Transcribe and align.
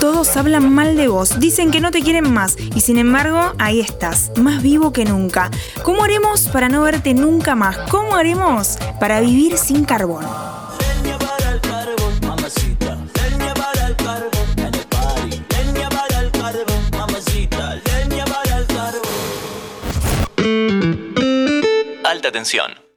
Todos 0.00 0.36
hablan 0.36 0.72
mal 0.72 0.96
de 0.96 1.08
vos, 1.08 1.40
dicen 1.40 1.72
que 1.72 1.80
no 1.80 1.90
te 1.90 2.02
quieren 2.02 2.32
más 2.32 2.56
y 2.58 2.80
sin 2.80 2.98
embargo 2.98 3.52
ahí 3.58 3.80
estás, 3.80 4.30
más 4.36 4.62
vivo 4.62 4.92
que 4.92 5.04
nunca. 5.04 5.50
¿Cómo 5.82 6.04
haremos 6.04 6.48
para 6.48 6.68
no 6.68 6.82
verte 6.82 7.14
nunca 7.14 7.56
más? 7.56 7.76
¿Cómo 7.90 8.14
haremos 8.14 8.78
para 9.00 9.20
vivir 9.20 9.58
sin 9.58 9.84
carbón? 9.84 10.24
Alta 22.04 22.32
tensión. 22.32 22.87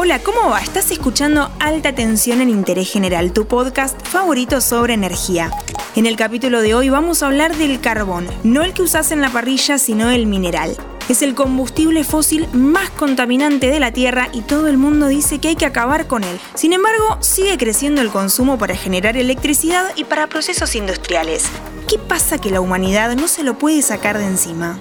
Hola, 0.00 0.20
¿cómo 0.20 0.48
va? 0.48 0.60
Estás 0.60 0.92
escuchando 0.92 1.50
Alta 1.58 1.92
Tensión 1.92 2.40
en 2.40 2.50
Interés 2.50 2.88
General, 2.88 3.32
tu 3.32 3.48
podcast 3.48 4.00
favorito 4.06 4.60
sobre 4.60 4.94
energía. 4.94 5.50
En 5.96 6.06
el 6.06 6.14
capítulo 6.14 6.62
de 6.62 6.72
hoy 6.76 6.88
vamos 6.88 7.20
a 7.20 7.26
hablar 7.26 7.56
del 7.56 7.80
carbón, 7.80 8.28
no 8.44 8.62
el 8.62 8.74
que 8.74 8.82
usás 8.82 9.10
en 9.10 9.20
la 9.20 9.28
parrilla, 9.30 9.76
sino 9.76 10.08
el 10.08 10.26
mineral. 10.26 10.76
Es 11.08 11.22
el 11.22 11.34
combustible 11.34 12.04
fósil 12.04 12.46
más 12.52 12.90
contaminante 12.90 13.70
de 13.70 13.80
la 13.80 13.90
Tierra 13.90 14.28
y 14.32 14.42
todo 14.42 14.68
el 14.68 14.78
mundo 14.78 15.08
dice 15.08 15.40
que 15.40 15.48
hay 15.48 15.56
que 15.56 15.66
acabar 15.66 16.06
con 16.06 16.22
él. 16.22 16.38
Sin 16.54 16.72
embargo, 16.72 17.18
sigue 17.18 17.58
creciendo 17.58 18.00
el 18.00 18.10
consumo 18.10 18.56
para 18.56 18.76
generar 18.76 19.16
electricidad 19.16 19.84
y 19.96 20.04
para 20.04 20.28
procesos 20.28 20.76
industriales. 20.76 21.46
¿Qué 21.88 21.98
pasa 21.98 22.38
que 22.38 22.52
la 22.52 22.60
humanidad 22.60 23.16
no 23.16 23.26
se 23.26 23.42
lo 23.42 23.58
puede 23.58 23.82
sacar 23.82 24.16
de 24.16 24.26
encima? 24.26 24.78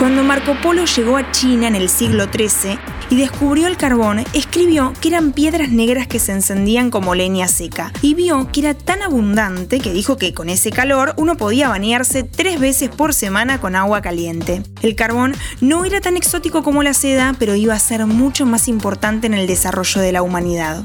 Cuando 0.00 0.24
Marco 0.24 0.56
Polo 0.60 0.84
llegó 0.84 1.16
a 1.16 1.30
China 1.30 1.68
en 1.68 1.76
el 1.76 1.88
siglo 1.88 2.24
XIII 2.24 2.89
y 3.10 3.16
descubrió 3.16 3.66
el 3.66 3.76
carbón, 3.76 4.24
escribió 4.32 4.92
que 5.00 5.08
eran 5.08 5.32
piedras 5.32 5.70
negras 5.70 6.06
que 6.06 6.18
se 6.18 6.32
encendían 6.32 6.90
como 6.90 7.14
leña 7.14 7.48
seca 7.48 7.92
y 8.00 8.14
vio 8.14 8.50
que 8.52 8.60
era 8.60 8.74
tan 8.74 9.02
abundante 9.02 9.80
que 9.80 9.92
dijo 9.92 10.16
que 10.16 10.32
con 10.32 10.48
ese 10.48 10.70
calor 10.70 11.12
uno 11.16 11.36
podía 11.36 11.68
bañarse 11.68 12.22
tres 12.22 12.58
veces 12.58 12.88
por 12.88 13.12
semana 13.12 13.60
con 13.60 13.74
agua 13.74 14.00
caliente. 14.00 14.62
El 14.82 14.94
carbón 14.94 15.34
no 15.60 15.84
era 15.84 16.00
tan 16.00 16.16
exótico 16.16 16.62
como 16.62 16.82
la 16.82 16.94
seda, 16.94 17.34
pero 17.38 17.54
iba 17.54 17.74
a 17.74 17.78
ser 17.78 18.06
mucho 18.06 18.46
más 18.46 18.68
importante 18.68 19.26
en 19.26 19.34
el 19.34 19.46
desarrollo 19.46 20.00
de 20.00 20.12
la 20.12 20.22
humanidad. 20.22 20.82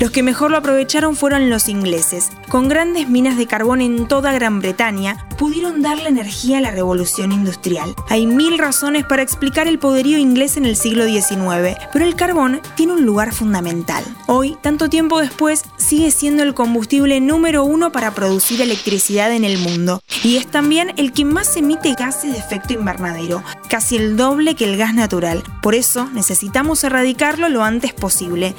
Los 0.00 0.12
que 0.12 0.22
mejor 0.22 0.50
lo 0.50 0.56
aprovecharon 0.56 1.14
fueron 1.14 1.50
los 1.50 1.68
ingleses. 1.68 2.30
Con 2.48 2.68
grandes 2.68 3.10
minas 3.10 3.36
de 3.36 3.46
carbón 3.46 3.82
en 3.82 4.08
toda 4.08 4.32
Gran 4.32 4.60
Bretaña, 4.60 5.28
pudieron 5.36 5.82
darle 5.82 6.08
energía 6.08 6.56
a 6.56 6.60
la 6.62 6.70
revolución 6.70 7.32
industrial. 7.32 7.94
Hay 8.08 8.26
mil 8.26 8.56
razones 8.56 9.04
para 9.04 9.20
explicar 9.20 9.68
el 9.68 9.78
poderío 9.78 10.16
inglés 10.16 10.56
en 10.56 10.64
el 10.64 10.76
siglo 10.76 11.04
XIX, 11.04 11.76
pero 11.92 12.06
el 12.06 12.16
carbón 12.16 12.62
tiene 12.76 12.94
un 12.94 13.04
lugar 13.04 13.34
fundamental. 13.34 14.02
Hoy, 14.26 14.56
tanto 14.62 14.88
tiempo 14.88 15.20
después, 15.20 15.64
sigue 15.76 16.10
siendo 16.12 16.44
el 16.44 16.54
combustible 16.54 17.20
número 17.20 17.64
uno 17.64 17.92
para 17.92 18.14
producir 18.14 18.62
electricidad 18.62 19.30
en 19.34 19.44
el 19.44 19.58
mundo. 19.58 20.00
Y 20.24 20.38
es 20.38 20.46
también 20.46 20.94
el 20.96 21.12
que 21.12 21.26
más 21.26 21.54
emite 21.58 21.92
gases 21.92 22.32
de 22.32 22.38
efecto 22.38 22.72
invernadero, 22.72 23.42
casi 23.68 23.98
el 23.98 24.16
doble 24.16 24.54
que 24.54 24.64
el 24.64 24.78
gas 24.78 24.94
natural. 24.94 25.42
Por 25.60 25.74
eso 25.74 26.08
necesitamos 26.14 26.84
erradicarlo 26.84 27.50
lo 27.50 27.62
antes 27.62 27.92
posible. 27.92 28.54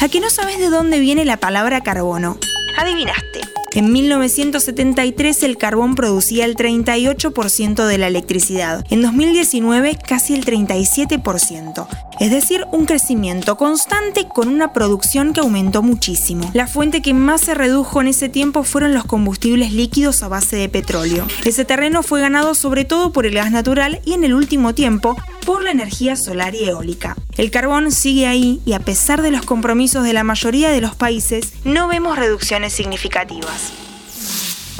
¿A 0.00 0.08
que 0.08 0.20
no 0.20 0.28
sabes 0.30 0.58
de 0.58 0.68
dónde 0.68 1.00
viene 1.00 1.24
la 1.24 1.38
palabra 1.38 1.82
carbono? 1.82 2.38
Adivinaste. 2.76 3.40
En 3.74 3.92
1973 3.92 5.42
el 5.42 5.58
carbón 5.58 5.96
producía 5.96 6.44
el 6.44 6.54
38% 6.54 7.86
de 7.86 7.98
la 7.98 8.06
electricidad, 8.06 8.84
en 8.88 9.02
2019 9.02 9.98
casi 10.06 10.34
el 10.34 10.44
37%, 10.44 11.88
es 12.20 12.30
decir, 12.30 12.64
un 12.70 12.86
crecimiento 12.86 13.56
constante 13.56 14.28
con 14.28 14.46
una 14.46 14.72
producción 14.72 15.32
que 15.32 15.40
aumentó 15.40 15.82
muchísimo. 15.82 16.48
La 16.54 16.68
fuente 16.68 17.02
que 17.02 17.14
más 17.14 17.40
se 17.40 17.54
redujo 17.54 18.00
en 18.00 18.06
ese 18.06 18.28
tiempo 18.28 18.62
fueron 18.62 18.94
los 18.94 19.06
combustibles 19.06 19.72
líquidos 19.72 20.22
a 20.22 20.28
base 20.28 20.54
de 20.54 20.68
petróleo. 20.68 21.26
Ese 21.44 21.64
terreno 21.64 22.04
fue 22.04 22.20
ganado 22.20 22.54
sobre 22.54 22.84
todo 22.84 23.12
por 23.12 23.26
el 23.26 23.34
gas 23.34 23.50
natural 23.50 24.00
y 24.04 24.12
en 24.12 24.22
el 24.22 24.34
último 24.34 24.74
tiempo 24.74 25.16
por 25.44 25.64
la 25.64 25.72
energía 25.72 26.16
solar 26.16 26.54
y 26.54 26.64
eólica. 26.64 27.16
El 27.36 27.50
carbón 27.50 27.90
sigue 27.90 28.26
ahí 28.26 28.60
y 28.64 28.72
a 28.74 28.80
pesar 28.80 29.20
de 29.20 29.32
los 29.32 29.42
compromisos 29.42 30.04
de 30.04 30.12
la 30.12 30.24
mayoría 30.24 30.70
de 30.70 30.80
los 30.80 30.94
países, 30.94 31.52
no 31.64 31.88
vemos 31.88 32.16
reducciones 32.16 32.72
significativas. 32.72 33.63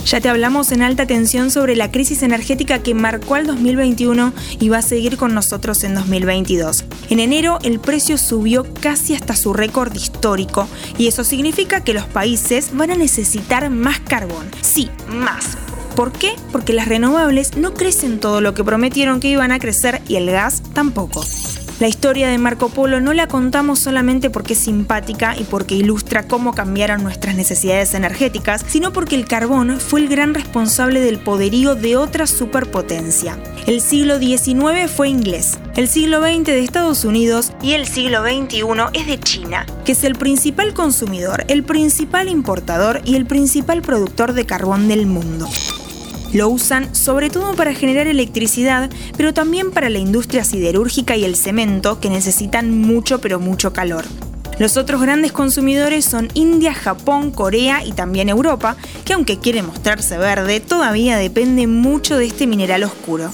Ya 0.04 0.20
te 0.20 0.28
hablamos 0.28 0.70
en 0.70 0.82
alta 0.82 1.06
tensión 1.06 1.50
sobre 1.50 1.76
la 1.76 1.90
crisis 1.90 2.22
energética 2.22 2.82
que 2.82 2.94
marcó 2.94 3.36
al 3.36 3.46
2021 3.46 4.34
y 4.60 4.68
va 4.68 4.78
a 4.78 4.82
seguir 4.82 5.16
con 5.16 5.34
nosotros 5.34 5.82
en 5.82 5.94
2022. 5.94 6.84
En 7.08 7.20
enero 7.20 7.58
el 7.62 7.80
precio 7.80 8.18
subió 8.18 8.66
casi 8.80 9.14
hasta 9.14 9.34
su 9.34 9.54
récord 9.54 9.94
histórico 9.94 10.68
y 10.98 11.08
eso 11.08 11.24
significa 11.24 11.82
que 11.82 11.94
los 11.94 12.04
países 12.04 12.70
van 12.74 12.90
a 12.90 12.96
necesitar 12.96 13.70
más 13.70 13.98
carbón. 14.00 14.46
Sí, 14.60 14.90
más. 15.08 15.56
¿Por 15.96 16.12
qué? 16.12 16.34
Porque 16.52 16.74
las 16.74 16.88
renovables 16.88 17.56
no 17.56 17.72
crecen 17.72 18.20
todo 18.20 18.40
lo 18.40 18.52
que 18.52 18.64
prometieron 18.64 19.20
que 19.20 19.28
iban 19.28 19.52
a 19.52 19.58
crecer 19.58 20.02
y 20.06 20.16
el 20.16 20.30
gas 20.30 20.62
tampoco. 20.74 21.24
La 21.80 21.88
historia 21.88 22.28
de 22.28 22.38
Marco 22.38 22.68
Polo 22.68 23.00
no 23.00 23.12
la 23.12 23.26
contamos 23.26 23.80
solamente 23.80 24.30
porque 24.30 24.52
es 24.52 24.60
simpática 24.60 25.34
y 25.36 25.42
porque 25.42 25.74
ilustra 25.74 26.28
cómo 26.28 26.54
cambiaron 26.54 27.02
nuestras 27.02 27.34
necesidades 27.34 27.94
energéticas, 27.94 28.64
sino 28.68 28.92
porque 28.92 29.16
el 29.16 29.26
carbón 29.26 29.80
fue 29.80 29.98
el 29.98 30.08
gran 30.08 30.34
responsable 30.34 31.00
del 31.00 31.18
poderío 31.18 31.74
de 31.74 31.96
otra 31.96 32.28
superpotencia. 32.28 33.36
El 33.66 33.80
siglo 33.80 34.20
XIX 34.20 34.88
fue 34.88 35.08
inglés, 35.08 35.58
el 35.74 35.88
siglo 35.88 36.20
XX 36.22 36.44
de 36.44 36.62
Estados 36.62 37.04
Unidos 37.04 37.52
y 37.60 37.72
el 37.72 37.88
siglo 37.88 38.22
XXI 38.22 38.62
es 38.92 39.06
de 39.08 39.18
China, 39.18 39.66
que 39.84 39.92
es 39.92 40.04
el 40.04 40.14
principal 40.14 40.74
consumidor, 40.74 41.44
el 41.48 41.64
principal 41.64 42.28
importador 42.28 43.00
y 43.04 43.16
el 43.16 43.26
principal 43.26 43.82
productor 43.82 44.32
de 44.32 44.46
carbón 44.46 44.86
del 44.86 45.06
mundo. 45.06 45.48
Lo 46.34 46.48
usan 46.48 46.94
sobre 46.96 47.30
todo 47.30 47.54
para 47.54 47.74
generar 47.74 48.08
electricidad, 48.08 48.90
pero 49.16 49.32
también 49.32 49.70
para 49.70 49.88
la 49.88 50.00
industria 50.00 50.42
siderúrgica 50.42 51.16
y 51.16 51.24
el 51.24 51.36
cemento, 51.36 52.00
que 52.00 52.10
necesitan 52.10 52.76
mucho 52.76 53.20
pero 53.20 53.38
mucho 53.38 53.72
calor. 53.72 54.04
Los 54.58 54.76
otros 54.76 55.00
grandes 55.00 55.30
consumidores 55.30 56.04
son 56.04 56.28
India, 56.34 56.74
Japón, 56.74 57.30
Corea 57.30 57.84
y 57.84 57.92
también 57.92 58.28
Europa, 58.28 58.76
que 59.04 59.12
aunque 59.12 59.38
quiere 59.38 59.62
mostrarse 59.62 60.18
verde, 60.18 60.58
todavía 60.58 61.16
depende 61.18 61.68
mucho 61.68 62.16
de 62.16 62.26
este 62.26 62.48
mineral 62.48 62.82
oscuro. 62.82 63.30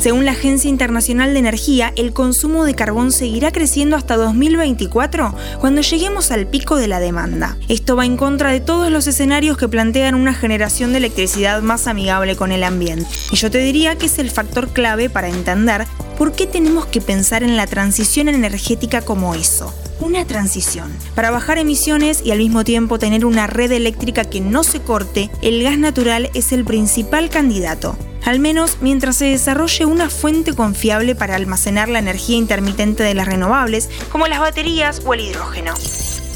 Según 0.00 0.24
la 0.24 0.32
Agencia 0.32 0.70
Internacional 0.70 1.34
de 1.34 1.40
Energía, 1.40 1.92
el 1.94 2.14
consumo 2.14 2.64
de 2.64 2.74
carbón 2.74 3.12
seguirá 3.12 3.52
creciendo 3.52 3.96
hasta 3.96 4.16
2024, 4.16 5.34
cuando 5.60 5.82
lleguemos 5.82 6.30
al 6.30 6.46
pico 6.46 6.76
de 6.76 6.88
la 6.88 7.00
demanda. 7.00 7.58
Esto 7.68 7.96
va 7.96 8.06
en 8.06 8.16
contra 8.16 8.50
de 8.50 8.60
todos 8.60 8.90
los 8.90 9.06
escenarios 9.06 9.58
que 9.58 9.68
plantean 9.68 10.14
una 10.14 10.32
generación 10.32 10.92
de 10.92 10.98
electricidad 10.98 11.60
más 11.60 11.86
amigable 11.86 12.34
con 12.34 12.50
el 12.50 12.64
ambiente. 12.64 13.04
Y 13.30 13.36
yo 13.36 13.50
te 13.50 13.58
diría 13.58 13.96
que 13.96 14.06
es 14.06 14.18
el 14.18 14.30
factor 14.30 14.70
clave 14.70 15.10
para 15.10 15.28
entender 15.28 15.86
por 16.16 16.32
qué 16.32 16.46
tenemos 16.46 16.86
que 16.86 17.02
pensar 17.02 17.42
en 17.42 17.58
la 17.58 17.66
transición 17.66 18.30
energética 18.30 19.02
como 19.02 19.34
eso 19.34 19.74
una 20.00 20.24
transición. 20.24 20.90
Para 21.14 21.30
bajar 21.30 21.58
emisiones 21.58 22.22
y 22.24 22.30
al 22.30 22.38
mismo 22.38 22.64
tiempo 22.64 22.98
tener 22.98 23.26
una 23.26 23.46
red 23.46 23.70
eléctrica 23.70 24.24
que 24.24 24.40
no 24.40 24.64
se 24.64 24.80
corte, 24.80 25.30
el 25.42 25.62
gas 25.62 25.76
natural 25.76 26.30
es 26.32 26.52
el 26.52 26.64
principal 26.64 27.28
candidato 27.28 27.98
al 28.24 28.38
menos 28.38 28.78
mientras 28.80 29.16
se 29.16 29.26
desarrolle 29.26 29.84
una 29.84 30.10
fuente 30.10 30.54
confiable 30.54 31.14
para 31.14 31.36
almacenar 31.36 31.88
la 31.88 31.98
energía 31.98 32.36
intermitente 32.36 33.02
de 33.02 33.14
las 33.14 33.26
renovables, 33.26 33.88
como 34.10 34.26
las 34.26 34.40
baterías 34.40 35.02
o 35.04 35.14
el 35.14 35.20
hidrógeno. 35.20 35.74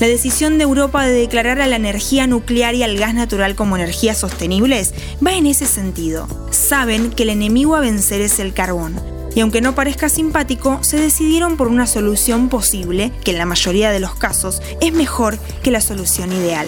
La 0.01 0.09
decisión 0.09 0.59
de 0.59 0.65
Europa 0.65 1.07
de 1.07 1.13
declarar 1.13 1.61
a 1.61 1.69
la 1.69 1.77
energía 1.77 2.27
nuclear 2.27 2.75
y 2.75 2.83
al 2.83 2.97
gas 2.97 3.15
natural 3.15 3.55
como 3.55 3.77
energías 3.77 4.19
sostenibles 4.19 4.93
va 5.25 5.35
en 5.35 5.47
ese 5.47 5.67
sentido. 5.67 6.27
Saben 6.51 7.11
que 7.11 7.23
el 7.23 7.31
enemigo 7.31 7.77
a 7.77 7.81
vencer 7.81 8.21
es 8.21 8.41
el 8.41 8.53
carbón, 8.53 9.01
y 9.35 9.41
aunque 9.41 9.61
no 9.61 9.75
parezca 9.75 10.09
simpático, 10.09 10.79
se 10.83 10.99
decidieron 10.99 11.57
por 11.57 11.69
una 11.69 11.87
solución 11.87 12.49
posible, 12.49 13.13
que 13.25 13.33
en 13.33 13.39
la 13.39 13.47
mayoría 13.47 13.91
de 13.91 14.01
los 14.01 14.15
casos 14.15 14.63
es 14.81 14.93
mejor 14.93 15.39
que 15.63 15.71
la 15.71 15.81
solución 15.81 16.33
ideal. 16.33 16.67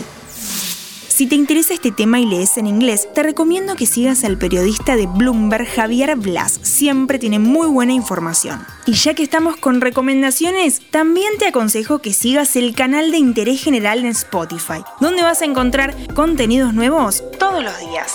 Si 1.16 1.27
te 1.27 1.34
interesa 1.34 1.72
este 1.72 1.92
tema 1.92 2.21
y 2.21 2.27
lees 2.27 2.59
en 2.59 2.66
inglés, 2.66 3.09
te 3.15 3.22
recomiendo 3.22 3.74
que 3.74 3.86
sigas 3.86 4.22
al 4.22 4.36
periodista 4.36 4.97
de 4.97 5.07
Bloomberg 5.07 5.66
Javier 5.66 6.15
Blas, 6.16 6.60
siempre 6.60 7.18
tiene 7.18 7.39
muy 7.39 7.68
buena 7.68 7.95
información. 7.95 8.63
Y 8.84 8.92
ya 8.92 9.15
que 9.15 9.22
estamos 9.22 9.57
con 9.57 9.80
recomendaciones, 9.80 10.83
también 10.91 11.39
te 11.39 11.47
aconsejo 11.47 12.01
que 12.01 12.13
sigas 12.13 12.54
el 12.57 12.74
canal 12.74 13.13
de 13.13 13.16
interés 13.16 13.65
general 13.65 14.01
en 14.01 14.09
Spotify, 14.09 14.84
donde 15.01 15.22
vas 15.22 15.41
a 15.41 15.47
encontrar 15.47 15.95
contenidos 16.13 16.74
nuevos 16.74 17.24
todos 17.39 17.65
los 17.65 17.80
días. 17.80 18.13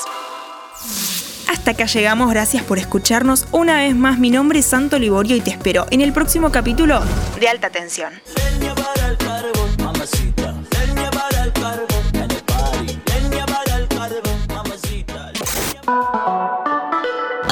Hasta 1.48 1.72
acá 1.72 1.88
llegamos, 1.88 2.30
gracias 2.30 2.64
por 2.64 2.78
escucharnos. 2.78 3.48
Una 3.52 3.78
vez 3.78 3.96
más, 3.96 4.20
mi 4.20 4.30
nombre 4.30 4.60
es 4.60 4.68
Santo 4.68 5.00
Liborio 5.00 5.36
y 5.36 5.42
te 5.42 5.50
espero 5.50 5.88
en 5.90 6.02
el 6.02 6.14
próximo 6.14 6.52
capítulo 6.52 7.02
de 7.40 7.48
Alta 7.50 7.72
Tensión. 7.72 8.14